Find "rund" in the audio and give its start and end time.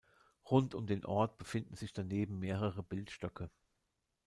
0.49-0.73